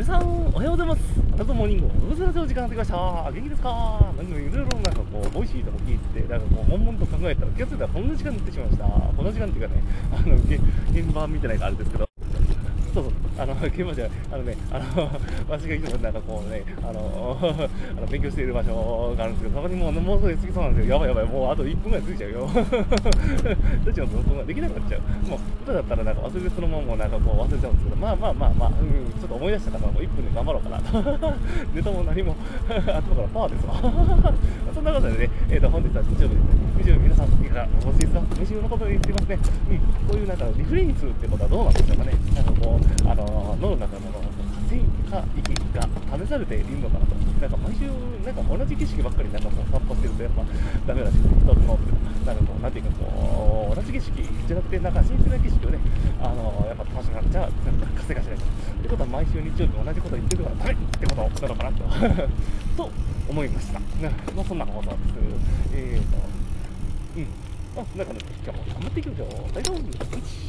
[0.00, 1.02] 皆さんおはようございます。
[1.34, 2.10] あなたモーニング。
[2.10, 3.30] おずらせお時間がってきました。
[3.30, 4.00] 元気ですか？
[4.16, 8.84] なんかいろいろなんかこうボイシーとか聞いててなんかこう悶々と考えたら気がついたらこんな時間になってしまいました。
[8.88, 10.58] こんな時間っていうかねあの現
[10.90, 12.09] 現場見てないからあれですけど。
[12.92, 15.10] そうそう、あの、 現場じゃ、あのね、あの、
[15.48, 20.94] 私がいつもなんかこうね、あの、 あの勉強している場所があるんですけど、そこにもう、もうすぐ過ぎそうなんですよ。
[20.94, 22.48] やばいやばい、もうあと1分ぐらい過ぎちゃうよ。
[23.84, 25.28] どっちの録音ができなくなっちゃう。
[25.28, 31.36] もう、歌だったらなんか忘れてそのままもうなんかこう忘れちゃうんですけど、まあまあまあまあ、うん、ちょっと思い出したから、もう1分で頑張ろうかなと。
[31.74, 32.34] ネタも何も、
[32.68, 34.34] 頭からパワーですわ。
[34.74, 36.70] そんなことでね、えー、と本日は日曜日ですね。
[36.82, 39.38] 日曜日皆さん、いかがお過ごしですか飯のことで言ってますね。
[39.70, 39.78] うん、
[40.08, 42.12] こういうなんかリフレインするってことはどうなんでしょうかね。
[43.60, 45.84] なんかこう、あの脳の中の活性化域が
[46.18, 47.14] 試されているのかなと。
[47.40, 47.88] なんか毎週、
[48.24, 50.44] なんか同じ景色ばっかりなんかこう散歩してるとやっぱ
[50.86, 51.92] ダメらしくて、人の脳って
[52.26, 54.12] なんかこう、なんていうかこう、同じ景色
[54.48, 55.78] じゃなくて、なんか新鮮な景色をね、
[56.20, 58.44] あのやっぱ楽しくなっちゃう、なんか活性化しないと。
[58.44, 58.48] っ
[58.82, 61.84] てことは毎週日曜日同じこと言ってるからダメってことなのかなと。
[62.76, 62.90] と
[63.28, 63.80] 思いました。
[63.80, 63.86] ま
[64.42, 65.00] あそんな放送です。
[65.74, 66.18] えーと、
[67.16, 67.26] うん。
[67.80, 69.28] あ、なんかね、今日も頑張っていきましょう。
[69.54, 70.39] 大丈夫？